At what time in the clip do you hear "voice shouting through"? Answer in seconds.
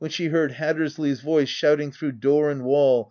1.21-2.13